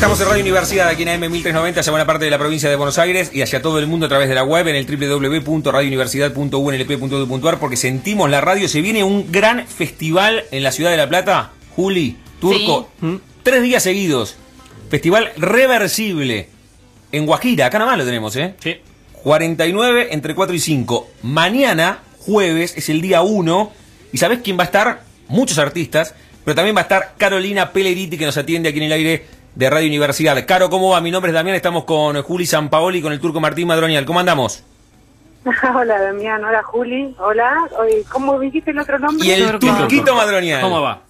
[0.00, 2.76] Estamos en Radio Universidad, aquí en AM 1390, hacia buena parte de la provincia de
[2.76, 7.58] Buenos Aires y hacia todo el mundo a través de la web en el www.radiouniversidad.unlp.edu.ar
[7.58, 8.66] porque sentimos la radio.
[8.66, 11.50] Se viene un gran festival en la ciudad de La Plata.
[11.76, 13.16] Juli, Turco, ¿Mm?
[13.42, 14.36] tres días seguidos.
[14.88, 16.48] Festival reversible
[17.12, 18.54] en Guajira, acá nada más lo tenemos, ¿eh?
[18.58, 18.76] Sí.
[19.22, 21.10] 49 entre 4 y 5.
[21.24, 23.70] Mañana, jueves, es el día 1.
[24.14, 25.02] ¿Y sabés quién va a estar?
[25.28, 28.92] Muchos artistas, pero también va a estar Carolina Pelleriti que nos atiende aquí en el
[28.92, 30.44] aire de Radio Universidad.
[30.46, 31.00] Caro, ¿cómo va?
[31.00, 34.04] Mi nombre es Damián, estamos con Juli Sampaoli y con el turco Martín Madronial.
[34.04, 34.64] ¿Cómo andamos?
[35.74, 37.54] Hola Damián, hola Juli, hola.
[38.10, 39.26] ¿Cómo dijiste el otro nombre?
[39.26, 40.60] Y el turquito Madronial.
[40.60, 41.00] ¿Cómo va?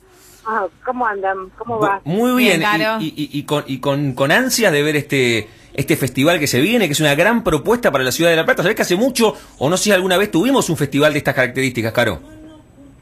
[0.47, 1.37] Ah, ¿Cómo andan?
[1.59, 2.01] ¿Cómo va?
[2.05, 2.63] Muy bien,
[3.01, 6.61] y, y- y con, y con, con ansias de ver este, este festival que se
[6.61, 8.63] viene, que es una gran propuesta para la ciudad de La Plata.
[8.63, 11.35] ¿Sabés que hace mucho, o no sé si alguna vez tuvimos un festival de estas
[11.35, 12.21] características, Caro?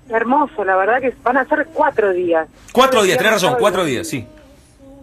[0.08, 2.48] Hermoso, la verdad que van a ser cuatro días.
[2.72, 4.26] Cuatro días, tenés razón, cuatro días, sí.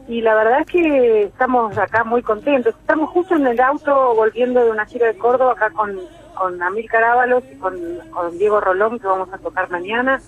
[0.07, 2.75] Y la verdad es que estamos acá muy contentos.
[2.79, 5.99] Estamos justo en el auto volviendo de una gira de Córdoba acá con,
[6.35, 7.75] con Amílcar Ábalos y con,
[8.11, 10.21] con Diego Rolón que vamos a tocar mañana.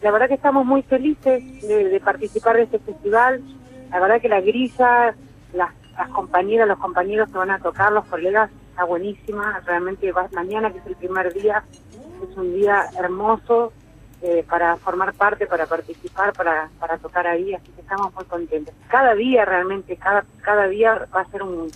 [0.00, 3.42] La verdad que estamos muy felices de, de participar de este festival.
[3.90, 5.14] La verdad que la grilla,
[5.52, 9.60] las, las compañeras, los compañeros que van a tocar, los colegas, está buenísima.
[9.66, 11.62] Realmente va- mañana, que es el primer día,
[12.26, 13.72] es un día hermoso
[14.22, 18.74] eh, para formar parte, para participar, para, para tocar ahí, así que estamos muy contentos.
[18.88, 21.70] Cada día realmente, cada, cada día va a ser un,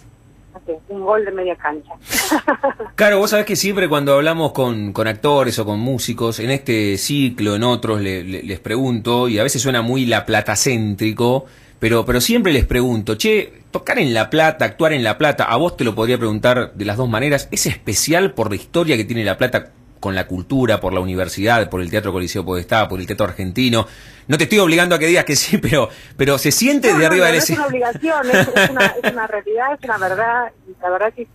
[0.89, 1.93] un gol de media cancha.
[2.97, 6.97] Claro, vos sabés que siempre cuando hablamos con, con actores o con músicos, en este
[6.97, 11.47] ciclo, en otros, le- les pregunto, y a veces suena muy La Plata-céntrico,
[11.81, 15.57] pero, pero siempre les pregunto, che, tocar en La Plata, actuar en La Plata, a
[15.57, 19.05] vos te lo podría preguntar de las dos maneras, ¿es especial por la historia que
[19.05, 19.71] tiene La Plata
[20.05, 23.87] con la cultura, por la universidad, por el Teatro Coliseo Podestá, por el Teatro Argentino?
[24.29, 25.89] No te estoy obligando a que digas que sí, pero,
[26.19, 28.85] pero se siente No, de arriba no, del no es una obligación, es, es una,
[29.03, 31.27] es una realidad, es una verdad, y la verdad que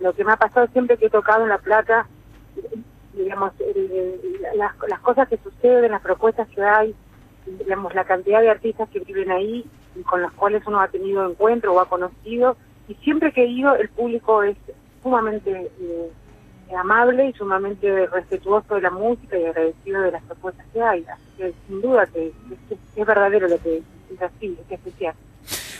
[0.00, 2.08] lo que me ha pasado siempre que he tocado en La Plata,
[3.14, 6.94] digamos, el- el- las, las cosas que suceden, las propuestas que hay,
[7.46, 9.64] digamos, la cantidad de artistas que viven ahí
[9.94, 12.56] y con los cuales uno ha tenido encuentro o ha conocido,
[12.88, 14.56] y siempre que he ido el público es
[15.04, 16.10] sumamente eh,
[16.74, 21.22] amable y sumamente respetuoso de la música y agradecido de las propuestas que hay, así
[21.36, 22.32] que sin duda que,
[22.96, 25.14] es verdadero lo que es así, es especial.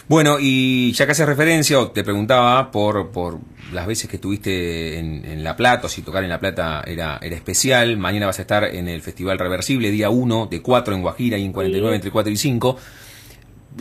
[0.08, 3.38] Bueno, y ya que haces referencia, o te preguntaba por, por
[3.74, 7.18] las veces que estuviste en, en La Plata, o si tocar en La Plata era,
[7.20, 7.98] era especial.
[7.98, 11.44] Mañana vas a estar en el Festival Reversible, día 1 de 4 en Guajira y
[11.44, 11.96] en 49 Sí.
[11.96, 12.78] entre 4 y 5.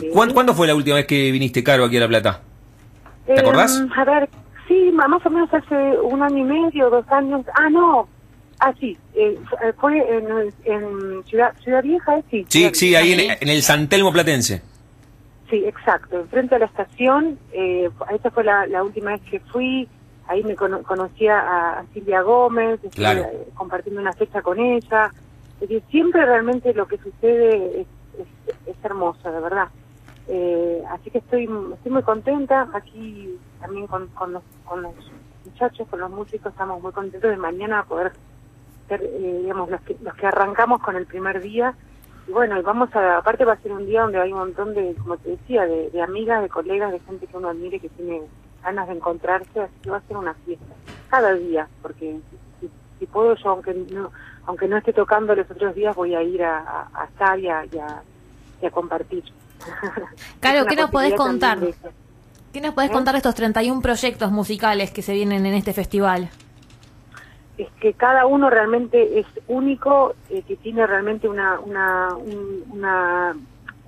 [0.02, 0.10] Sí.
[0.12, 2.42] ¿Cuándo, cuándo fue la última vez que viniste, Caro, aquí a La Plata?
[3.26, 3.80] ¿Te acordás?
[3.80, 4.30] Eh, a ver,
[4.68, 7.46] sí, más o menos hace un año y medio, dos años.
[7.56, 8.08] Ah, no.
[8.60, 8.98] Ah, sí.
[9.14, 10.26] eh, f- fue en,
[10.66, 12.24] en Ciudad, Ciudad Vieja, ¿eh?
[12.32, 12.46] sí.
[12.50, 13.02] Sí, Ciudad sí, Vieja.
[13.02, 14.62] ahí en, en el San Telmo Platense.
[15.50, 16.20] Sí, exacto.
[16.20, 17.38] Enfrente a la estación.
[17.54, 19.88] Eh, esa fue la, la última vez que fui.
[20.28, 23.22] Ahí me cono- conocía a, a Silvia Gómez, Claro.
[23.22, 25.12] eh, compartiendo una fecha con ella.
[25.62, 27.88] Es decir, siempre realmente lo que sucede es,
[28.20, 29.68] es, es hermoso, de verdad.
[30.28, 32.70] Eh, así que estoy, estoy muy contenta.
[32.74, 34.94] Aquí también con, con, los, con los
[35.46, 38.12] muchachos, con los músicos, estamos muy contentos de mañana poder
[38.88, 41.74] ser, eh, digamos, los que, los que arrancamos con el primer día.
[42.28, 44.96] Y bueno, vamos a, aparte va a ser un día donde hay un montón de,
[44.96, 48.22] como te decía, de, amigas, de colegas, de gente que uno admire, que tiene
[48.64, 50.76] ganas de encontrarse, así que va a ser una fiesta.
[51.10, 52.20] Cada día, porque
[53.00, 54.12] si, puedo yo, aunque no,
[54.46, 58.72] aunque no esté tocando los otros días, voy a ir a, a, estar y a
[58.72, 59.24] compartir.
[60.42, 61.60] Una ¿qué nos podés contar?
[62.54, 62.94] ¿Qué nos podés ¿Eh?
[62.94, 66.30] contar de estos 31 proyectos musicales que se vienen en este festival?
[67.58, 73.36] es que cada uno realmente es único, eh, que tiene realmente una, una, un- una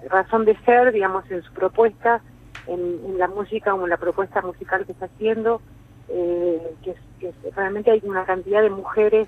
[0.10, 2.20] razón de ser, digamos, en su propuesta,
[2.66, 5.62] en, en la música o en la propuesta musical que está haciendo,
[6.08, 9.28] eh, que, que realmente hay una cantidad de mujeres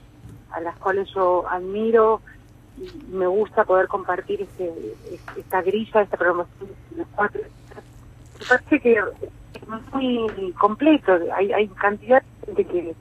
[0.52, 2.22] a las cuales yo admiro
[2.82, 4.66] y me gusta poder compartir este,
[5.14, 6.18] es- esta grilla, esta
[7.16, 7.42] cuatro.
[8.40, 12.96] Me parece que es muy completo, hay, hay cantidad de gente que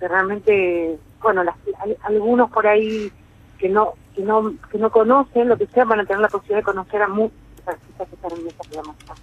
[0.00, 3.10] que realmente, bueno, las- hay algunos por ahí
[3.58, 6.58] que no que no que no conocen, lo que sea, van a tener la posibilidad
[6.58, 7.36] de conocer a muchos
[7.66, 9.16] artistas que están en esa programación.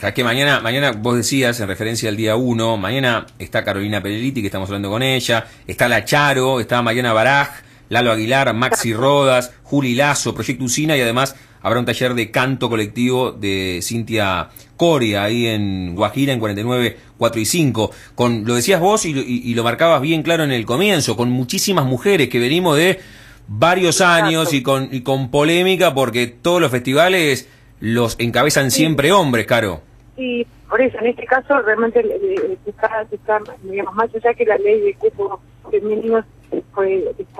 [0.00, 4.40] Ya que mañana, mañana vos decías, en referencia al día 1, mañana está Carolina Peleliti,
[4.40, 7.50] que estamos hablando con ella, está La Charo, está Mariana Baraj,
[7.90, 12.70] Lalo Aguilar, Maxi Rodas, Juli Lazo, Proyecto Usina y además habrá un taller de canto
[12.70, 14.48] colectivo de Cintia
[14.78, 17.90] Coria ahí en Guajira en 49, 4 y 5.
[18.14, 21.18] Con, lo decías vos y, lo- y- y lo marcabas bien claro en el comienzo,
[21.18, 22.98] con muchísimas mujeres que venimos de
[23.46, 27.46] varios años y con, y con polémica porque todos los festivales
[27.80, 29.82] los encabezan siempre hombres, Caro.
[30.16, 34.56] Sí, por eso, en este caso realmente eh, eh, está, digamos, más allá que la
[34.58, 35.40] ley de cupo
[35.70, 36.24] femenino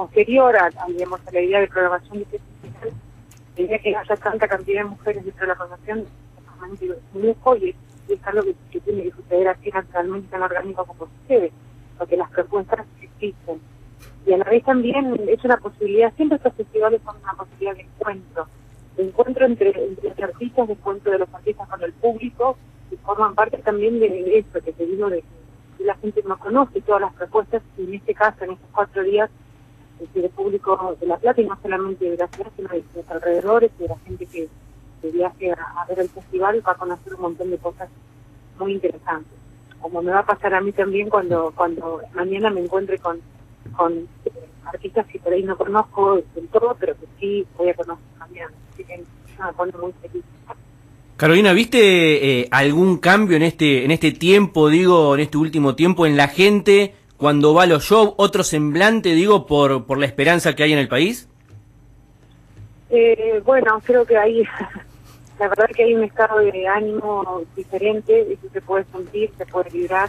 [0.07, 2.93] posterior a, a, digamos, la idea de programación de este festival,
[3.71, 6.07] la que haya tanta cantidad de mujeres dentro de la programación
[6.73, 7.75] es un lujo y
[8.09, 11.53] es, algo que, tiene que suceder así naturalmente tan orgánico como sucede,
[11.99, 13.61] porque las propuestas existen.
[14.27, 17.83] Y a la vez también es una posibilidad, siempre estos festivales son una posibilidad de
[17.83, 18.47] encuentro,
[18.97, 19.69] de encuentro entre,
[20.23, 22.57] artistas, de encuentro de los artistas con el público,
[22.91, 25.23] y forman parte también de eso que te digo, de
[25.79, 29.03] que la gente no conoce todas las propuestas, y en este caso, en estos cuatro
[29.03, 29.31] días,
[30.15, 33.71] el público de La Plata, y no solamente de la ciudad, sino de los alrededores,
[33.79, 34.49] y de la gente que,
[35.03, 37.89] viaje a, ver el festival, va a conocer un montón de cosas
[38.59, 39.33] muy interesantes.
[39.81, 43.21] Como me va a pasar a mí también cuando, cuando mañana me encuentre con
[43.77, 43.93] con
[44.25, 44.31] eh,
[44.65, 48.47] artistas que por ahí no conozco del todo, pero que sí voy a conocer también.
[48.73, 50.25] Así que me pone muy feliz.
[51.17, 56.07] Carolina, ¿viste eh, algún cambio en este en este tiempo, digo, en este último tiempo
[56.07, 58.15] en la gente cuando va a los shows?
[58.17, 61.29] ¿Otro semblante, digo, por, por la esperanza que hay en el país?
[62.89, 64.43] Eh, bueno, creo que hay,
[65.39, 69.69] la verdad que hay un estado de ánimo diferente, eso se puede sentir, se puede
[69.69, 70.09] vibrar.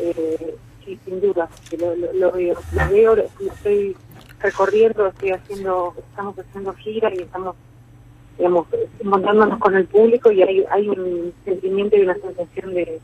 [0.00, 1.48] Eh, sí, sin duda,
[1.78, 3.96] lo, lo, veo, lo veo, lo, estoy
[4.40, 7.54] recorriendo, estoy haciendo, estamos haciendo gira y estamos,
[8.36, 8.66] digamos,
[9.04, 13.00] montándonos con el público y hay, hay un sentimiento y una sensación de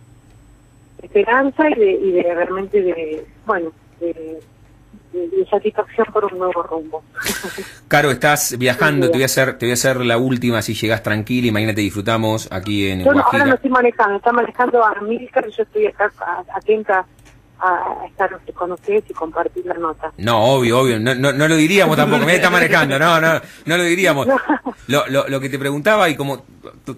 [1.06, 4.40] esperanza y de, y de realmente de, bueno, de,
[5.12, 7.02] de, satisfacción por un nuevo rumbo.
[7.88, 11.02] Caro, estás viajando, te voy a hacer, te voy a hacer la última si llegas
[11.02, 14.84] tranquila y mañana te disfrutamos aquí en Yo no, ahora no estoy manejando, está manejando
[14.84, 16.12] a Milcar y yo estoy acá
[16.54, 17.06] atenta
[17.60, 20.12] a estar con ustedes y compartir la nota.
[20.18, 23.76] No, obvio, obvio, no, no, no lo diríamos tampoco, me está manejando, no, no, no
[23.76, 24.26] lo diríamos.
[24.88, 26.44] Lo, lo, lo que te preguntaba y como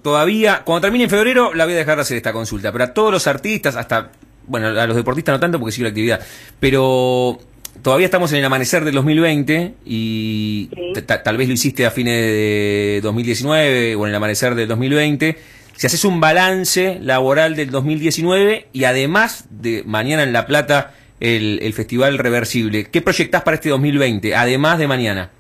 [0.03, 2.93] todavía, cuando termine en febrero la voy a dejar de hacer esta consulta, pero a
[2.95, 4.11] todos los artistas, hasta,
[4.47, 6.21] bueno, a los deportistas no tanto porque sigue la actividad,
[6.61, 7.39] pero
[7.83, 11.03] todavía estamos en el amanecer del 2020 y Sí.
[11.03, 15.39] tal vez lo hiciste a fines de 2019 o en el amanecer del 2020.
[15.79, 21.61] Si haces un balance laboral del 2019 y además de mañana en La Plata el,
[21.63, 25.31] el Festival Reversible, ¿qué proyectás para este 2020, además de mañana?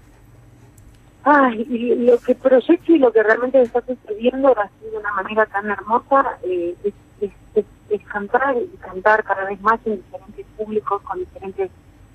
[1.24, 5.44] Ay, y lo que proyecto y lo que realmente está sucediendo así de una manera
[5.46, 6.76] tan hermosa eh,
[7.20, 11.68] es, cantar y cantar cada vez más en diferentes públicos, con diferentes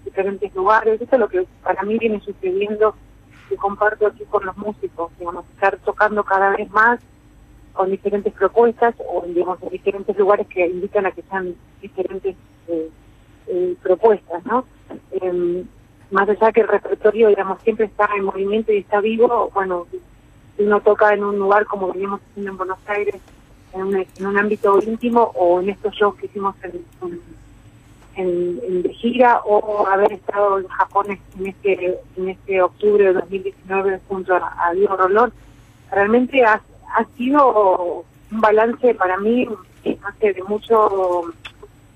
[0.06, 1.02] diferentes lugares.
[1.02, 2.96] Eso es lo que para mí viene sucediendo
[3.52, 7.02] y comparto aquí con los músicos, digamos, estar tocando cada vez más
[7.74, 12.36] con diferentes propuestas o digamos en diferentes lugares que invitan a que sean diferentes
[12.68, 12.90] eh,
[13.48, 14.66] eh, propuestas, ¿no?
[15.12, 15.66] Em,
[16.12, 19.88] más allá que el repertorio, digamos, siempre está en movimiento y está vivo, bueno,
[20.56, 23.16] si uno toca en un lugar como veníamos haciendo en Buenos Aires,
[23.74, 26.86] en un, en un ámbito íntimo o en estos shows que hicimos en,
[28.16, 31.08] en, en, gira o haber estado en Japón
[31.40, 35.34] en este en este octubre de 2019 junto a, a Diego Rolón,
[35.90, 36.62] realmente ha,
[36.94, 39.48] ha sido un balance para mí
[40.20, 41.24] sé, de mucho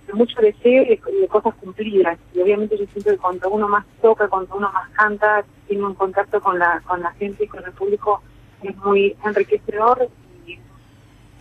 [0.08, 2.18] de mucho deseo y de, cosas cumplidas.
[2.34, 5.96] Y obviamente yo siento que cuando uno más toca, cuando uno más canta, tiene un
[5.96, 8.22] contacto con la con la gente y con el público,
[8.64, 10.10] es muy enriquecedor
[10.46, 10.60] y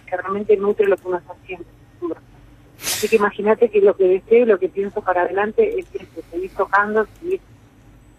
[0.06, 1.67] que realmente nutre lo que uno está haciendo.
[2.79, 6.20] Así que imagínate que lo que deseo y lo que pienso para adelante es eso,
[6.31, 7.41] seguir tocando, seguir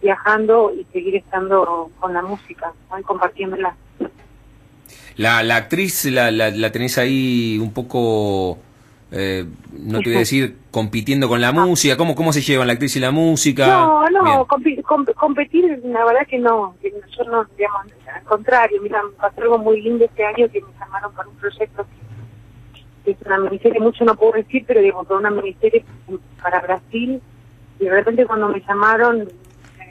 [0.00, 3.76] viajando y seguir estando con la música, y compartiéndola.
[5.18, 8.58] La, la actriz la, la, la tenés ahí un poco,
[9.10, 12.74] eh, no te voy a decir compitiendo con la música, ¿cómo, cómo se llevan la
[12.74, 13.66] actriz y la música?
[13.66, 17.82] No, no, compi- com- competir, la verdad que no, yo no, digamos,
[18.14, 21.84] al contrario, mira, pasó algo muy lindo este año que me llamaron para un proyecto
[21.84, 25.84] que, que es una miniserie, mucho no puedo decir, pero digamos, para una miniserie
[26.40, 27.20] para Brasil,
[27.80, 29.28] y de repente cuando me llamaron,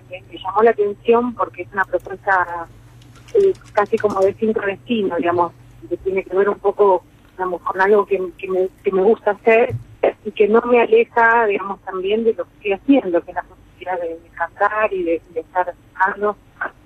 [0.09, 2.67] me llamó la atención porque es una propuesta
[3.37, 5.53] eh, casi como de sincrodestino, digamos,
[5.89, 9.31] que tiene que ver un poco, digamos, con algo que, que, me, que me gusta
[9.31, 9.73] hacer
[10.25, 13.43] y que no me aleja, digamos, también de lo que estoy haciendo, que es la
[13.43, 16.35] posibilidad de, de cantar y de, estar tocando.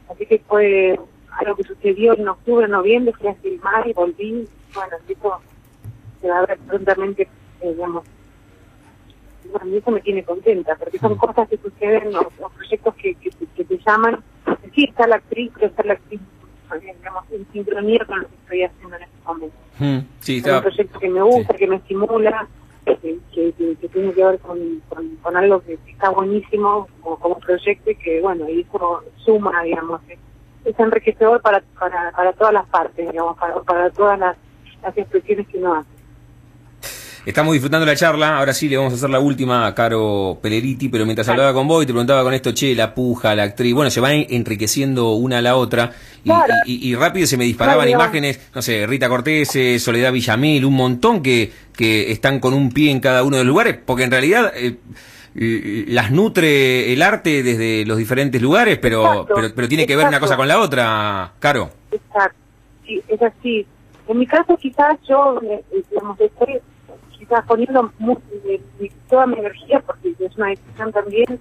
[0.10, 1.00] Así que fue
[1.40, 4.48] algo que sucedió en octubre, noviembre, fui a filmar y volví.
[4.74, 5.42] Bueno, eso
[6.22, 7.28] se va a ver prontamente,
[7.62, 8.04] eh, digamos,
[9.52, 13.32] bueno, eso me tiene contenta, porque son cosas que suceden, los, los proyectos que, que,
[13.56, 14.24] que te llaman.
[14.76, 16.22] Sí, está la actriz, pero está la actriz,
[16.76, 19.56] eh, digamos, en sincronía con lo que estoy haciendo en este momento.
[19.80, 22.48] Mm, sí, Es un proyecto que me gusta, que me estimula,
[22.86, 22.98] que,
[23.34, 27.40] que, que- que tiene que ver con, con, con algo que está buenísimo como, como
[27.40, 30.20] proyecto y que, bueno, y eso suma, digamos, es,
[30.66, 34.38] es enriquecedor para, para, para todas las partes, digamos, para, para todas las,
[34.84, 35.90] las expresiones que uno hace.
[37.24, 40.90] Estamos disfrutando la charla, ahora sí le vamos a hacer la última a Caro Peleriti,
[40.90, 43.76] pero mientras hablaba con vos y te preguntaba con esto, che, la puja, la actriz,
[43.76, 45.92] bueno, se van enriqueciendo una a la otra
[46.24, 46.52] y, Claro.
[46.66, 50.74] y- y rápido se me disparaban imágenes, no sé, Rita Cortés, eh, Soledad Villamil, un
[50.74, 54.12] montón que, que están con un pie en cada uno de los lugares, porque en
[54.12, 54.52] realidad...
[54.56, 54.78] eh,
[55.34, 60.06] las nutre el arte desde los diferentes lugares, pero, Exacto, pero, pero tiene que ver
[60.06, 61.70] una cosa con la otra, Caro.
[61.90, 62.38] Exacto,
[62.86, 63.66] sí, es así.
[64.10, 66.56] En mi caso quizás yo, eh, eh, digamos, estoy
[67.32, 71.40] quizás poniendo mu- mi- mi- toda mi energía, porque es una decisión también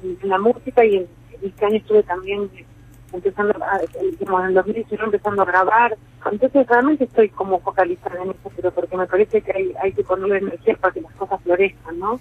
[0.00, 1.08] en, la música y en,
[1.42, 2.64] este año estuve también eh,
[3.12, 3.88] empezando, a, eh,
[4.20, 5.96] digamos, en el 2019 empezando a grabar.
[6.30, 10.04] Entonces realmente estoy como focalizada en eso, pero porque me parece que hay, hay que
[10.04, 12.20] ponerle energía para que las cosas florezcan, ¿no?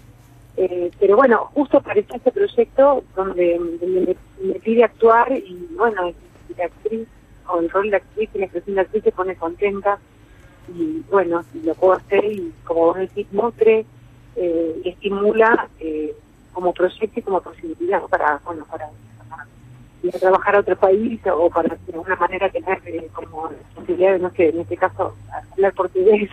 [0.58, 3.60] Eh, pero bueno, justo apareció este proyecto donde,
[4.42, 6.12] me, pide actuar y bueno,
[6.58, 7.08] la actriz,
[7.48, 10.00] o el rol de actriz y la expresión de actriz se pone contenta
[10.74, 13.86] y bueno, lo puedo hacer y como vos decís, nutre
[14.36, 16.16] eh, estimula eh,
[16.54, 18.90] como proyecto y como posibilidad para, bueno, para,
[20.04, 24.14] ir a trabajar a otro país o para de alguna manera tener eh, como posibilidad
[24.14, 25.16] de, no sé, en este caso,
[25.52, 26.30] hablar portugués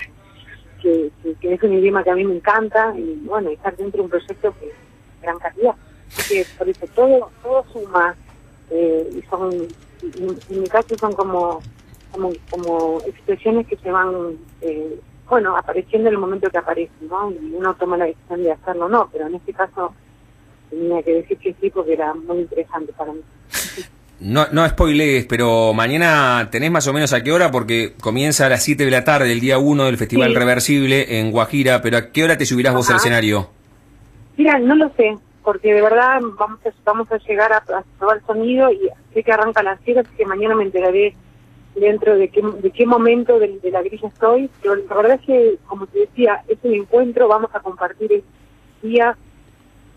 [0.83, 1.11] que,
[1.43, 4.55] es un idioma que a mí me encanta y bueno, estar dentro de un proyecto
[4.59, 4.73] que de
[5.23, 5.75] gran calidad.
[6.09, 8.15] Así que por eso todo, todo suma
[8.71, 9.53] eh, y son,
[10.03, 11.63] en mi caso son como,
[12.13, 17.31] como, como expresiones que se van, eh, bueno, apareciendo en el momento que aparecen, ¿no?
[17.33, 19.95] Y uno toma la decisión de hacerlo o no, pero en este caso
[20.71, 23.21] tenía que decir que sí porque era muy interesante para mí.
[24.21, 28.49] No, no spoilees, pero mañana tenés más o menos a qué hora, porque comienza a
[28.49, 30.37] las 7 de la tarde, el día 1 del Festival Sí.
[30.37, 33.49] Reversible en Guajira, pero ¿a qué hora te subirás vos al escenario?
[34.37, 38.19] Mira, no lo sé, porque de verdad vamos a, vamos a llegar a, a probar
[38.19, 41.17] el sonido y sé que arranca a las 7, así que mañana me enteraré
[41.75, 44.51] dentro de qué, de qué momento de, de la grilla estoy.
[44.61, 48.25] Pero la verdad es que, como te decía, es un encuentro, vamos a compartir el
[48.83, 49.17] día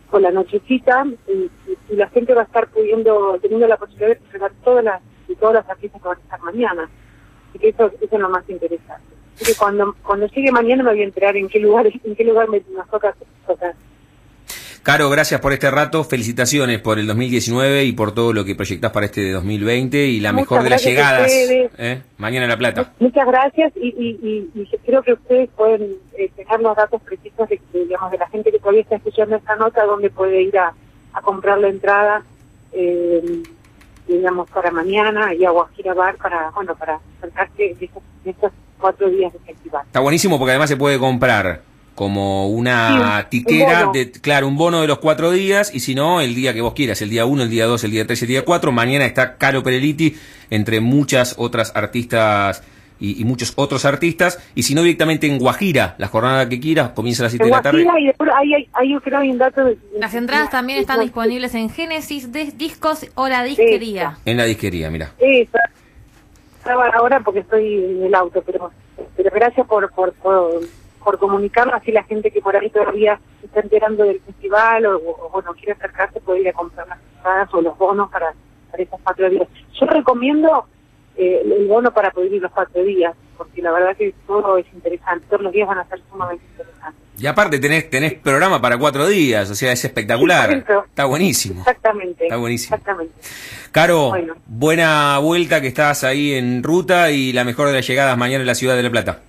[0.09, 1.49] con la nochecita y,
[1.89, 5.01] la gente va a estar pudiendo, teniendo la posibilidad de presentar todas las,
[5.39, 6.89] todas las artistas que van a estar mañana.
[7.49, 9.05] Así que eso, eso es lo más interesante.
[9.37, 12.49] Que cuando, cuando llegue mañana me voy a enterar en qué lugar, en qué lugar
[12.49, 13.15] me toca.
[14.85, 18.91] Caro, gracias por este rato, felicitaciones por el 2019 y por todo lo que proyectás
[18.91, 21.31] para este 2020 y la Muchas mejor de las llegadas.
[21.33, 22.03] ¿eh?
[22.19, 22.93] Mañana en La Plata.
[22.99, 27.01] Muchas gracias y, y, y, y yo creo que ustedes pueden eh, tener los datos
[27.01, 30.43] precisos de, de, digamos, de la gente que todavía está escuchando esta nota, donde puede
[30.43, 30.71] ir a,
[31.13, 32.21] a comprar la entrada,
[32.71, 33.41] eh,
[34.07, 38.51] digamos, para mañana y a Guajira Bar para, bueno, para acercarse de estos, de estos
[38.79, 39.81] cuatro días de festival.
[39.87, 41.61] Está buenísimo porque además se puede comprar
[41.95, 45.95] como una Sí, tiquera, un de, claro, un bono de los cuatro días y si
[45.95, 48.21] no, el día que vos quieras, el día 1, el día 2, el día 3,
[48.21, 48.71] el día 4.
[48.71, 50.15] Mañana está Caro Pereliti
[50.49, 52.61] entre muchas otras artistas
[52.99, 54.39] y, y muchos otros artistas.
[54.55, 57.49] Y si no, directamente en Guajira, la jornada que quieras, comienza a las 7 En
[57.49, 57.83] de la tarde.
[57.83, 59.77] Guajira y después ahí, hay, ahí yo creo hay un dato de...
[59.97, 64.17] Las entradas también están disponibles en Génesis de Discos o la disquería.
[64.25, 65.11] En la disquería, mira.
[65.19, 65.57] Eso.
[66.59, 68.71] Estaba ahora porque estoy en el auto, pero
[69.15, 70.61] pero gracias por por, por,
[71.05, 74.97] por comunicarlo así la gente que por ahí todavía se está enterando del festival o,
[74.97, 78.33] o, bueno quiere acercarse puede ir a comprar las entradas o los bonos para,
[78.71, 79.47] para esos cuatro días.
[79.79, 80.65] Yo recomiendo
[81.15, 84.65] eh, el- bono para poder ir los cuatro días, porque la verdad que todo es
[84.73, 87.01] interesante, todos los días van a ser sumamente interesantes.
[87.17, 90.51] Y aparte tenés, tenés programa para cuatro días, o sea, es espectacular.
[90.51, 91.61] Está buenísimo.
[91.61, 92.25] Exactamente.
[92.25, 92.75] Está buenísimo.
[92.75, 93.13] Exactamente.
[93.71, 94.33] Caro, Bueno.
[94.45, 98.47] buena vuelta que estás ahí en ruta y la mejor de las llegadas mañana en
[98.47, 99.19] la ciudad de La Plata.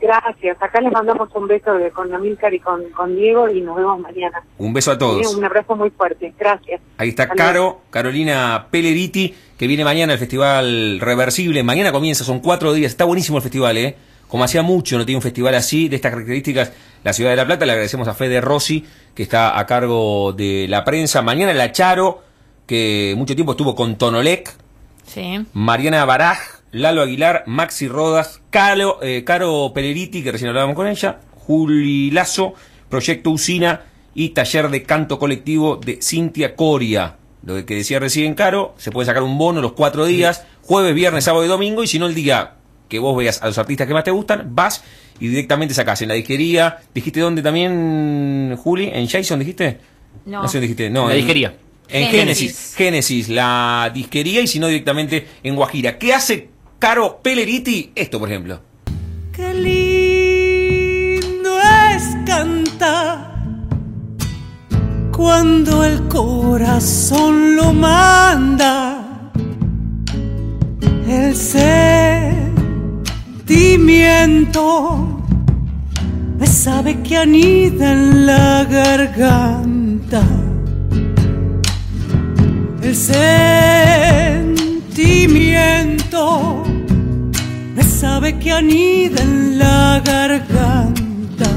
[0.00, 0.56] Gracias.
[0.60, 4.00] Acá les mandamos un beso de, con Amílcar y con, con Diego y nos vemos
[4.00, 4.42] mañana.
[4.58, 5.34] Un beso a todos.
[5.34, 6.32] Un abrazo muy fuerte.
[6.38, 6.80] Gracias.
[6.96, 11.62] Ahí está Caro, Carolina Peleriti, que viene mañana al Festival Reversible.
[11.62, 12.92] Mañana comienza, son cuatro días.
[12.92, 13.96] Está buenísimo el festival, ¿eh?
[14.28, 17.46] Como hacía mucho, no tiene un festival así, de estas características, la ciudad de La
[17.46, 17.66] Plata.
[17.66, 21.20] Le agradecemos a Fede Rossi, que está a cargo de la prensa.
[21.20, 22.22] Mañana la Charo,
[22.64, 24.54] que mucho tiempo estuvo con Tonolec.
[25.04, 25.44] Sí.
[25.52, 31.20] Mariana Baraj, Lalo Aguilar, Maxi Rodas, Calo, eh, Caro Peleriti, que recién hablábamos con ella,
[31.34, 32.54] Juli Lazo,
[32.88, 33.82] Proyecto Usina
[34.14, 37.16] y Taller de Canto Colectivo de Cintia Coria.
[37.44, 41.24] Lo que decía recién Caro, se puede sacar un bono los cuatro días, jueves, viernes,
[41.24, 42.54] sábado y domingo, y si no el día
[42.88, 44.82] que vos veas a los artistas que más te gustan, vas
[45.18, 46.78] y directamente sacás en la disquería.
[46.94, 48.90] ¿Dijiste dónde también, Juli?
[48.92, 49.78] ¿En Jason dijiste?
[50.26, 50.42] No.
[50.42, 50.90] No sé dónde dijiste.
[50.90, 51.54] No, La en- disquería.
[51.88, 52.52] En Génesis.
[52.52, 52.74] Génesis.
[52.76, 55.98] Génesis, la disquería y si no directamente en Guajira.
[55.98, 56.49] ¿Qué hace
[56.80, 57.92] Caro Peleriti?
[57.94, 58.58] Esto, por ejemplo.
[59.34, 61.50] Qué lindo
[61.94, 63.44] es cantar
[65.14, 69.30] cuando el corazón lo manda.
[71.06, 72.42] El sentimiento
[76.40, 80.22] es sabe que anida en la garganta.
[82.82, 84.50] El sentimiento
[85.28, 85.39] me
[88.00, 91.50] sabe que anida en la garganta.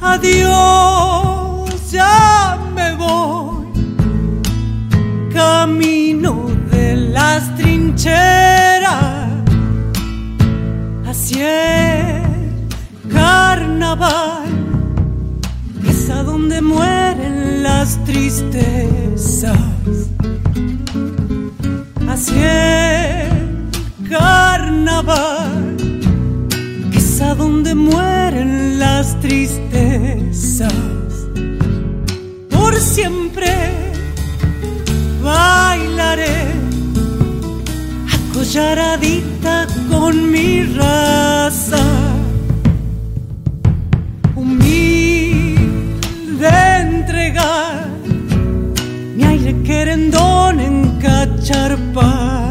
[0.00, 3.66] Adiós, ya me voy.
[5.32, 6.32] Camino
[6.70, 9.32] de las trincheras
[11.08, 14.52] hacia el carnaval.
[15.88, 19.58] Es a donde mueren las tristezas.
[22.08, 23.03] Hacia
[24.18, 25.76] carnaval
[26.92, 30.72] es a donde mueren las tristezas.
[32.48, 33.52] Por siempre
[35.22, 36.46] bailaré
[38.16, 41.84] acolladita con mi raza.
[44.36, 45.58] Humilde
[46.80, 47.88] entregar
[49.16, 52.44] mi aire querendón en cacharpaya.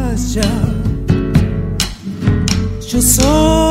[3.04, 3.63] Yo